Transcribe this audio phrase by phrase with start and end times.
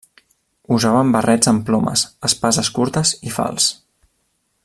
[0.77, 3.71] Usaven barrets amb plomes, espases curtes i falçs.